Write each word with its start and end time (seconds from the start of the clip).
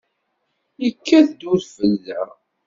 Yekkat-d 0.83 1.41
udfel 1.53 1.93
da? 2.05 2.21